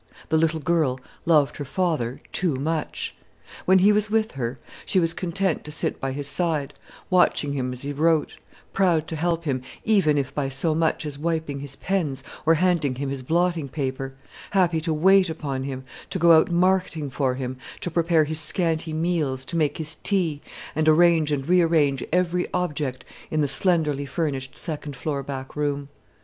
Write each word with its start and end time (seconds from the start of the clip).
The 0.29 0.37
little 0.37 0.59
girl 0.59 0.99
loved 1.27 1.57
her 1.57 1.63
father 1.63 2.21
too 2.33 2.55
much. 2.55 3.15
When 3.65 3.77
he 3.77 3.91
was 3.91 4.09
with 4.09 4.31
her, 4.31 4.57
she 4.83 4.99
was 4.99 5.13
content 5.13 5.63
to 5.65 5.71
sit 5.71 6.01
by 6.01 6.11
his 6.11 6.27
side, 6.27 6.73
watching 7.11 7.53
him 7.53 7.71
as 7.71 7.83
he 7.83 7.93
wrote; 7.93 8.35
proud 8.73 9.05
to 9.09 9.15
help 9.15 9.43
him, 9.45 9.61
if 9.85 10.07
even 10.07 10.25
by 10.33 10.49
so 10.49 10.73
much 10.73 11.05
as 11.05 11.19
wiping 11.19 11.59
his 11.59 11.75
pens 11.75 12.23
or 12.47 12.55
handing 12.55 12.95
him 12.95 13.09
his 13.09 13.21
blotting 13.21 13.69
paper; 13.69 14.15
happy 14.49 14.81
to 14.81 14.91
wait 14.91 15.29
upon 15.29 15.65
him, 15.65 15.83
to 16.09 16.17
go 16.17 16.31
out 16.31 16.49
marketing 16.49 17.11
for 17.11 17.35
him, 17.35 17.57
to 17.81 17.91
prepare 17.91 18.23
his 18.23 18.39
scanty 18.39 18.93
meals, 18.93 19.45
to 19.45 19.55
make 19.55 19.77
his 19.77 19.97
tea, 19.97 20.41
and 20.75 20.89
arrange 20.89 21.31
and 21.31 21.47
re 21.47 21.61
arrange 21.61 22.03
every 22.11 22.51
object 22.55 23.05
in 23.29 23.41
the 23.41 23.47
slenderly 23.47 24.07
furnished 24.07 24.57
second 24.57 24.95
floor 24.95 25.21
back 25.21 25.55
room. 25.55 25.89